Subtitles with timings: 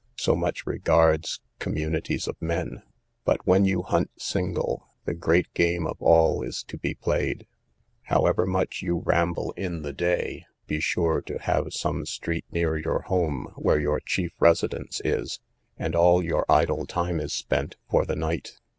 [0.17, 2.81] "So much regards communities of men;
[3.23, 7.45] but when you hunt single, the great game of all is to be played.
[8.05, 13.01] However much you ramble in the day, be sure to have some street near your
[13.03, 15.39] home, where your chief residence is,
[15.77, 18.53] and all your idle time is spent, for the night.